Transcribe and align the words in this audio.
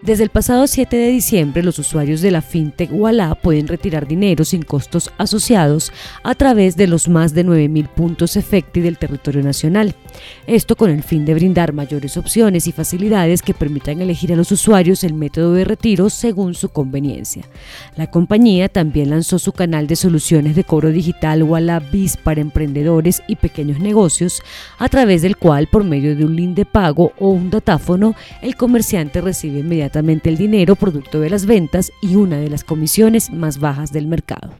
Desde 0.00 0.22
el 0.22 0.30
pasado 0.30 0.68
7 0.68 0.96
de 0.96 1.08
diciembre, 1.08 1.64
los 1.64 1.80
usuarios 1.80 2.20
de 2.20 2.30
la 2.30 2.40
fintech 2.40 2.88
Walla 2.92 3.34
pueden 3.34 3.66
retirar 3.66 4.06
dinero 4.06 4.44
sin 4.44 4.62
costos 4.62 5.10
asociados 5.18 5.92
a 6.22 6.36
través 6.36 6.76
de 6.76 6.86
los 6.86 7.08
más 7.08 7.34
de 7.34 7.44
9.000 7.44 7.88
puntos 7.88 8.36
efecti 8.36 8.80
del 8.80 8.96
territorio 8.96 9.42
nacional. 9.42 9.96
Esto 10.46 10.76
con 10.76 10.90
el 10.90 11.02
fin 11.02 11.24
de 11.24 11.34
brindar 11.34 11.72
mayores 11.72 12.16
opciones 12.16 12.68
y 12.68 12.72
facilidades 12.72 13.42
que 13.42 13.54
permitan 13.54 14.00
elegir 14.00 14.32
a 14.32 14.36
los 14.36 14.52
usuarios 14.52 15.02
el 15.02 15.14
método 15.14 15.52
de 15.54 15.64
retiro 15.64 16.10
según 16.10 16.54
su 16.54 16.68
conveniencia. 16.68 17.42
La 17.96 18.08
compañía 18.08 18.68
también 18.68 19.10
lanzó 19.10 19.40
su 19.40 19.50
canal 19.50 19.88
de 19.88 19.96
soluciones 19.96 20.54
de 20.54 20.62
cobro 20.62 20.92
digital 20.92 21.42
Walla 21.42 21.80
Biz 21.80 22.18
para 22.18 22.40
emprendedores 22.40 23.20
y 23.26 23.34
pequeños 23.34 23.80
negocios, 23.80 24.42
a 24.78 24.88
través 24.88 25.22
del 25.22 25.36
cual, 25.36 25.66
por 25.66 25.82
medio 25.82 26.14
de 26.14 26.24
un 26.24 26.36
link 26.36 26.54
de 26.54 26.64
pago 26.64 27.12
o 27.18 27.30
un 27.30 27.50
datáfono, 27.50 28.14
el 28.42 28.54
comerciante 28.54 29.20
recibe 29.20 29.64
el 29.94 30.36
dinero 30.36 30.76
producto 30.76 31.20
de 31.20 31.30
las 31.30 31.46
ventas 31.46 31.92
y 32.00 32.16
una 32.16 32.38
de 32.38 32.50
las 32.50 32.64
comisiones 32.64 33.30
más 33.30 33.58
bajas 33.58 33.92
del 33.92 34.06
mercado. 34.06 34.54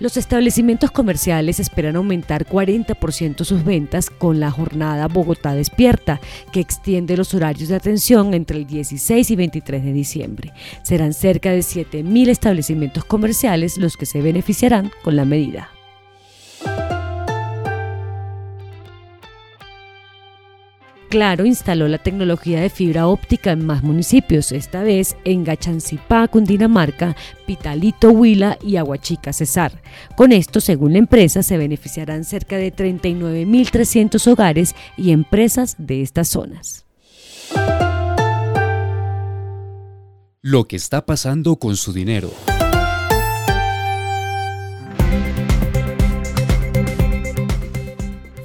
Los 0.00 0.16
establecimientos 0.16 0.90
comerciales 0.90 1.60
esperan 1.60 1.96
aumentar 1.96 2.46
40% 2.46 3.44
sus 3.44 3.64
ventas 3.64 4.08
con 4.08 4.40
la 4.40 4.50
jornada 4.50 5.08
Bogotá 5.08 5.52
Despierta, 5.52 6.20
que 6.52 6.60
extiende 6.60 7.18
los 7.18 7.34
horarios 7.34 7.68
de 7.68 7.76
atención 7.76 8.32
entre 8.32 8.56
el 8.56 8.66
16 8.66 9.30
y 9.30 9.36
23 9.36 9.84
de 9.84 9.92
diciembre. 9.92 10.52
Serán 10.82 11.12
cerca 11.12 11.50
de 11.50 11.58
7.000 11.58 12.28
establecimientos 12.28 13.04
comerciales 13.04 13.76
los 13.76 13.98
que 13.98 14.06
se 14.06 14.22
beneficiarán 14.22 14.90
con 15.04 15.16
la 15.16 15.26
medida. 15.26 15.68
Claro 21.10 21.44
instaló 21.44 21.88
la 21.88 21.98
tecnología 21.98 22.60
de 22.60 22.70
fibra 22.70 23.08
óptica 23.08 23.50
en 23.50 23.66
más 23.66 23.82
municipios, 23.82 24.52
esta 24.52 24.84
vez 24.84 25.16
en 25.24 25.42
Gachancipá, 25.42 26.28
Cundinamarca, 26.28 27.16
Pitalito, 27.46 28.10
Huila 28.10 28.56
y 28.62 28.76
Aguachica, 28.76 29.32
Cesar. 29.32 29.82
Con 30.16 30.30
esto, 30.30 30.60
según 30.60 30.92
la 30.92 31.00
empresa, 31.00 31.42
se 31.42 31.58
beneficiarán 31.58 32.22
cerca 32.22 32.58
de 32.58 32.72
39.300 32.72 34.24
hogares 34.30 34.76
y 34.96 35.10
empresas 35.10 35.74
de 35.78 36.02
estas 36.02 36.28
zonas. 36.28 36.86
Lo 40.42 40.68
que 40.68 40.76
está 40.76 41.06
pasando 41.06 41.56
con 41.56 41.76
su 41.76 41.92
dinero. 41.92 42.30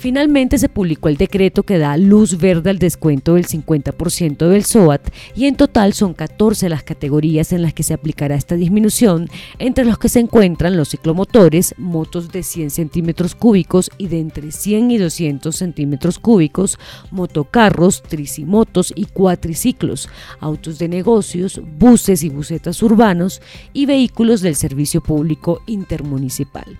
Finalmente 0.05 0.59
se 0.59 0.69
publicó 0.69 1.09
el 1.09 1.17
decreto 1.17 1.63
que 1.63 1.79
da 1.79 1.97
luz 1.97 2.37
verde 2.37 2.69
al 2.69 2.77
descuento 2.77 3.33
del 3.33 3.47
50% 3.47 4.49
del 4.49 4.63
SOAT 4.63 5.01
y 5.35 5.45
en 5.45 5.55
total 5.55 5.93
son 5.93 6.13
14 6.13 6.69
las 6.69 6.83
categorías 6.83 7.51
en 7.53 7.63
las 7.63 7.73
que 7.73 7.81
se 7.81 7.95
aplicará 7.95 8.35
esta 8.35 8.53
disminución, 8.53 9.27
entre 9.57 9.83
los 9.83 9.97
que 9.97 10.09
se 10.09 10.19
encuentran 10.19 10.77
los 10.77 10.89
ciclomotores, 10.89 11.73
motos 11.79 12.29
de 12.29 12.43
100 12.43 12.69
centímetros 12.69 13.33
cúbicos 13.33 13.89
y 13.97 14.05
de 14.05 14.19
entre 14.19 14.51
100 14.51 14.91
y 14.91 14.99
200 14.99 15.55
centímetros 15.55 16.19
cúbicos, 16.19 16.77
motocarros, 17.09 18.03
tricimotos 18.03 18.94
y 18.95 19.05
cuatriciclos, 19.05 20.07
autos 20.39 20.77
de 20.77 20.88
negocios, 20.88 21.59
buses 21.79 22.21
y 22.21 22.29
busetas 22.29 22.83
urbanos 22.83 23.41
y 23.73 23.88
vehículos 23.88 24.41
del 24.41 24.55
servicio 24.55 25.01
público 25.01 25.63
intermunicipal. 25.65 26.77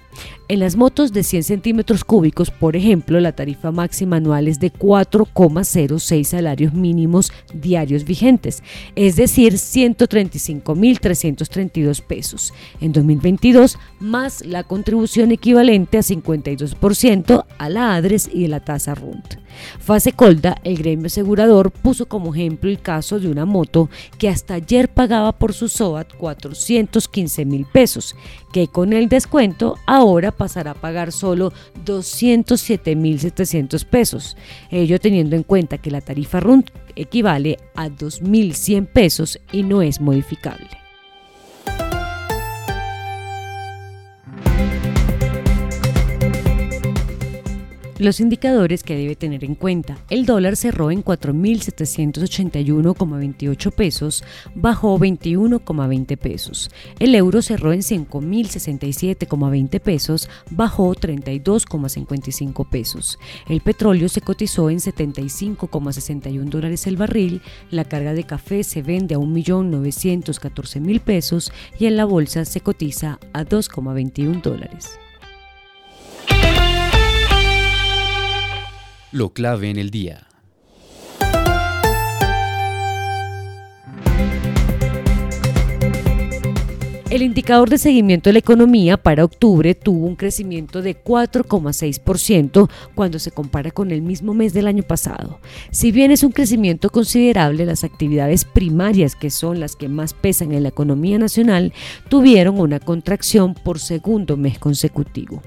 En 0.48 0.60
las 0.60 0.76
motos 0.76 1.12
de 1.12 1.24
100 1.24 1.44
centímetros 1.44 2.04
cúbicos, 2.04 2.52
por 2.52 2.76
ejemplo, 2.76 3.20
la 3.20 3.32
tarifa 3.32 3.72
máxima 3.72 4.18
anual 4.18 4.48
es 4.48 4.60
de 4.60 4.72
4,06 4.72 6.24
salarios 6.24 6.72
mínimos 6.72 7.32
diarios 7.52 8.06
vigentes, 8.06 8.62
es 8.96 9.16
decir, 9.16 9.54
135.332 9.54 12.04
pesos 12.04 12.54
en 12.80 12.92
2022, 12.92 13.80
más 14.00 14.46
la 14.46 14.64
contribución 14.64 15.32
equivalente 15.32 15.98
a 15.98 16.02
52% 16.02 17.46
a 17.58 17.70
la 17.70 17.96
ADRES 17.96 18.30
y 18.32 18.44
de 18.44 18.50
la 18.50 18.60
tasa 18.60 18.94
RUNT. 18.94 19.45
Fase 19.80 20.12
Colda, 20.12 20.58
el 20.64 20.78
gremio 20.78 21.08
asegurador, 21.08 21.72
puso 21.72 22.08
como 22.08 22.34
ejemplo 22.34 22.70
el 22.70 22.80
caso 22.80 23.20
de 23.20 23.30
una 23.30 23.46
moto 23.46 23.90
que 24.18 24.30
hasta 24.30 24.56
ayer 24.56 24.90
pagaba 24.90 25.32
por 25.34 25.54
su 25.54 25.70
SOAT 25.70 26.14
415 26.18 27.46
mil 27.46 27.66
pesos, 27.66 28.16
que 28.52 28.68
con 28.68 28.94
el 28.94 29.10
descuento 29.10 29.76
ahora 29.86 30.32
pasará 30.32 30.72
a 30.72 30.76
pagar 30.76 31.12
solo 31.12 31.54
207 31.86 32.96
mil 32.96 33.20
700 33.20 33.86
pesos, 33.86 34.38
ello 34.70 35.00
teniendo 35.00 35.36
en 35.36 35.44
cuenta 35.44 35.78
que 35.78 35.92
la 35.92 36.02
tarifa 36.02 36.40
RUNT 36.40 36.70
equivale 36.96 37.58
a 37.76 37.88
2.100 37.88 38.88
pesos 38.88 39.40
y 39.52 39.64
no 39.64 39.82
es 39.82 40.00
modificable. 40.00 40.84
Los 47.98 48.20
indicadores 48.20 48.84
que 48.84 48.98
debe 48.98 49.16
tener 49.16 49.46
en 49.46 49.56
cuenta. 49.56 49.98
El 50.10 50.26
dólar 50.26 50.58
cerró 50.58 50.92
en 50.92 51.02
4.781,28 51.02 53.72
pesos, 53.72 54.22
bajó 54.54 55.00
21,20 55.00 56.18
pesos. 56.18 56.70
El 57.00 57.16
euro 57.16 57.42
cerró 57.42 57.72
en 57.72 57.80
5.067,20 57.80 59.80
pesos, 59.80 60.30
bajó 60.52 60.94
32,55 60.94 62.68
pesos. 62.68 63.18
El 63.48 63.62
petróleo 63.62 64.10
se 64.10 64.20
cotizó 64.20 64.70
en 64.70 64.80
75,61 64.80 66.50
dólares 66.50 66.88
el 66.88 66.98
barril. 66.98 67.42
La 67.72 67.86
carga 67.86 68.14
de 68.14 68.26
café 68.26 68.66
se 68.66 68.82
vende 68.82 69.16
a 69.16 69.20
1.914.000 69.20 71.00
pesos 71.00 71.54
y 71.80 71.86
en 71.86 71.96
la 71.96 72.04
bolsa 72.04 72.44
se 72.44 72.60
cotiza 72.60 73.20
a 73.32 73.46
2,21 73.46 74.42
dólares. 74.42 75.00
Lo 79.16 79.30
clave 79.30 79.70
en 79.70 79.78
el 79.78 79.92
día. 79.92 80.28
El 87.09 87.22
indicador 87.22 87.70
de 87.70 87.78
seguimiento 87.78 88.28
de 88.28 88.34
la 88.34 88.40
economía 88.40 88.98
para 88.98 89.24
octubre 89.24 89.74
tuvo 89.74 90.06
un 90.06 90.18
crecimiento 90.18 90.81
de 90.81 91.02
4,6% 91.02 92.70
cuando 92.94 93.18
se 93.20 93.31
compara 93.31 93.72
con 93.72 93.92
el 93.92 94.02
mismo 94.02 94.34
mes 94.34 94.53
del 94.53 94.68
año 94.68 94.84
pasado. 94.84 95.40
Si 95.72 95.94
bien 95.94 96.12
es 96.12 96.24
un 96.24 96.34
crecimiento 96.34 96.90
considerable, 96.90 97.66
las 97.66 97.86
actividades 97.86 98.44
primarias, 98.44 99.16
que 99.16 99.30
son 99.30 99.62
las 99.62 99.78
que 99.78 99.88
más 99.88 100.14
pesan 100.14 100.52
en 100.52 100.64
la 100.64 100.70
economía 100.70 101.18
nacional, 101.18 101.72
tuvieron 102.09 102.59
una 102.59 102.82
contracción 102.82 103.53
por 103.53 103.80
segundo 103.80 104.36
mes 104.36 104.59
consecutivo. 104.59 105.42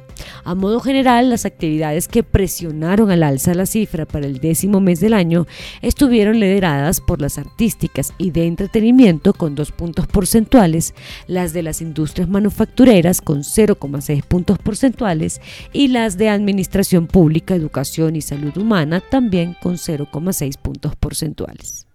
A 0.44 0.54
modo 0.54 0.80
general, 0.80 1.30
las 1.30 1.44
actividades 1.44 2.08
que 2.08 2.22
presionaron 2.22 3.10
al 3.10 3.22
alza 3.22 3.54
la 3.54 3.66
cifra 3.66 4.06
para 4.06 4.26
el 4.26 4.38
décimo 4.38 4.80
mes 4.80 5.00
del 5.00 5.14
año 5.14 5.46
estuvieron 5.82 6.40
lideradas 6.40 7.00
por 7.00 7.20
las 7.20 7.38
artísticas 7.38 8.12
y 8.18 8.30
de 8.30 8.46
entretenimiento 8.46 9.32
con 9.32 9.54
dos 9.54 9.72
puntos 9.72 10.06
porcentuales, 10.06 10.94
las 11.26 11.52
de 11.52 11.62
las 11.62 11.80
industrias 11.80 12.28
manufactureras 12.28 13.20
con 13.20 13.40
0,6 13.42 14.22
puntos 14.22 14.58
porcentuales 14.58 15.40
y 15.72 15.88
las 15.88 16.18
de 16.18 16.28
administración 16.28 17.06
pública, 17.06 17.54
educación 17.54 18.16
y 18.16 18.22
salud 18.22 18.56
humana 18.56 19.00
también 19.00 19.56
con 19.62 19.74
0,6 19.74 20.58
puntos 20.58 20.96
porcentuales. 20.96 21.86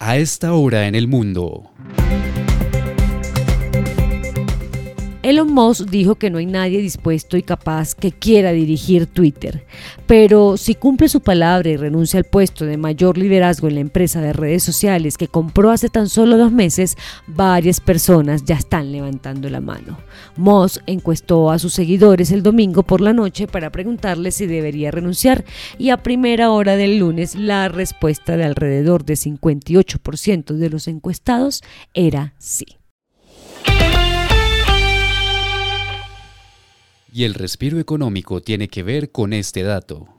A 0.00 0.16
esta 0.16 0.52
hora 0.54 0.86
en 0.86 0.94
el 0.94 1.08
mundo. 1.08 1.70
Elon 5.28 5.52
Musk 5.52 5.90
dijo 5.90 6.14
que 6.14 6.30
no 6.30 6.38
hay 6.38 6.46
nadie 6.46 6.80
dispuesto 6.80 7.36
y 7.36 7.42
capaz 7.42 7.94
que 7.94 8.12
quiera 8.12 8.50
dirigir 8.52 9.04
Twitter, 9.04 9.62
pero 10.06 10.56
si 10.56 10.74
cumple 10.74 11.10
su 11.10 11.20
palabra 11.20 11.68
y 11.68 11.76
renuncia 11.76 12.16
al 12.16 12.24
puesto 12.24 12.64
de 12.64 12.78
mayor 12.78 13.18
liderazgo 13.18 13.68
en 13.68 13.74
la 13.74 13.80
empresa 13.80 14.22
de 14.22 14.32
redes 14.32 14.62
sociales 14.62 15.18
que 15.18 15.28
compró 15.28 15.70
hace 15.70 15.90
tan 15.90 16.08
solo 16.08 16.38
dos 16.38 16.50
meses, 16.50 16.96
varias 17.26 17.78
personas 17.78 18.46
ya 18.46 18.54
están 18.54 18.90
levantando 18.90 19.50
la 19.50 19.60
mano. 19.60 19.98
Musk 20.36 20.80
encuestó 20.86 21.50
a 21.50 21.58
sus 21.58 21.74
seguidores 21.74 22.32
el 22.32 22.42
domingo 22.42 22.82
por 22.82 23.02
la 23.02 23.12
noche 23.12 23.46
para 23.46 23.68
preguntarle 23.68 24.30
si 24.30 24.46
debería 24.46 24.90
renunciar 24.90 25.44
y 25.76 25.90
a 25.90 26.02
primera 26.02 26.52
hora 26.52 26.76
del 26.76 27.00
lunes 27.00 27.34
la 27.34 27.68
respuesta 27.68 28.38
de 28.38 28.44
alrededor 28.44 29.04
de 29.04 29.12
58% 29.12 30.54
de 30.54 30.70
los 30.70 30.88
encuestados 30.88 31.62
era 31.92 32.32
sí. 32.38 32.77
Y 37.18 37.24
el 37.24 37.34
respiro 37.34 37.80
económico 37.80 38.40
tiene 38.42 38.68
que 38.68 38.84
ver 38.84 39.10
con 39.10 39.32
este 39.32 39.64
dato. 39.64 40.17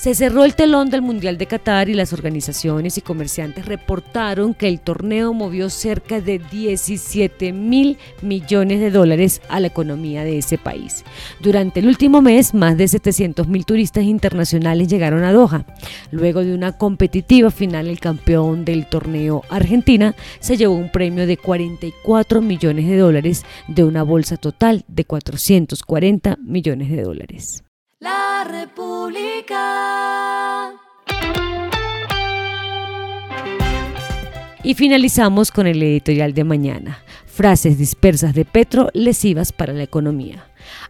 Se 0.00 0.14
cerró 0.14 0.46
el 0.46 0.54
telón 0.54 0.88
del 0.88 1.02
Mundial 1.02 1.36
de 1.36 1.44
Qatar 1.44 1.90
y 1.90 1.92
las 1.92 2.14
organizaciones 2.14 2.96
y 2.96 3.02
comerciantes 3.02 3.66
reportaron 3.66 4.54
que 4.54 4.66
el 4.66 4.80
torneo 4.80 5.34
movió 5.34 5.68
cerca 5.68 6.22
de 6.22 6.38
17 6.38 7.52
mil 7.52 7.98
millones 8.22 8.80
de 8.80 8.90
dólares 8.90 9.42
a 9.50 9.60
la 9.60 9.66
economía 9.66 10.24
de 10.24 10.38
ese 10.38 10.56
país. 10.56 11.04
Durante 11.40 11.80
el 11.80 11.86
último 11.86 12.22
mes, 12.22 12.54
más 12.54 12.78
de 12.78 12.88
700 12.88 13.46
mil 13.46 13.66
turistas 13.66 14.04
internacionales 14.04 14.88
llegaron 14.88 15.22
a 15.22 15.34
Doha. 15.34 15.66
Luego 16.10 16.42
de 16.44 16.54
una 16.54 16.78
competitiva 16.78 17.50
final, 17.50 17.86
el 17.86 18.00
campeón 18.00 18.64
del 18.64 18.86
torneo 18.86 19.42
Argentina 19.50 20.14
se 20.38 20.56
llevó 20.56 20.76
un 20.76 20.90
premio 20.90 21.26
de 21.26 21.36
44 21.36 22.40
millones 22.40 22.88
de 22.88 22.96
dólares 22.96 23.44
de 23.68 23.84
una 23.84 24.02
bolsa 24.02 24.38
total 24.38 24.82
de 24.88 25.04
440 25.04 26.38
millones 26.40 26.88
de 26.88 27.02
dólares. 27.02 27.64
La 27.98 28.44
República. 28.44 29.79
Y 34.70 34.74
finalizamos 34.74 35.50
con 35.50 35.66
el 35.66 35.82
editorial 35.82 36.32
de 36.32 36.44
mañana. 36.44 37.02
Frases 37.26 37.76
dispersas 37.76 38.36
de 38.36 38.44
Petro 38.44 38.88
lesivas 38.94 39.50
para 39.50 39.72
la 39.72 39.82
economía. 39.82 40.44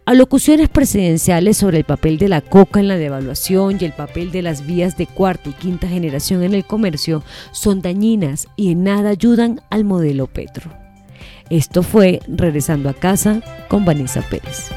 Alocuciones 0.05 0.69
presidenciales 0.69 1.57
sobre 1.57 1.79
el 1.79 1.83
papel 1.83 2.19
de 2.19 2.29
la 2.29 2.41
coca 2.41 2.79
en 2.79 2.87
la 2.87 2.97
devaluación 2.97 3.77
y 3.79 3.85
el 3.85 3.93
papel 3.93 4.31
de 4.31 4.43
las 4.43 4.67
vías 4.67 4.97
de 4.97 5.07
cuarta 5.07 5.49
y 5.49 5.53
quinta 5.53 5.87
generación 5.87 6.43
en 6.43 6.53
el 6.53 6.63
comercio 6.63 7.23
son 7.53 7.81
dañinas 7.81 8.47
y 8.55 8.73
en 8.73 8.83
nada 8.83 9.09
ayudan 9.09 9.61
al 9.71 9.83
modelo 9.83 10.27
Petro. 10.27 10.71
Esto 11.49 11.81
fue 11.81 12.19
Regresando 12.27 12.87
a 12.87 12.93
casa 12.93 13.41
con 13.67 13.83
Vanessa 13.83 14.21
Pérez. 14.21 14.69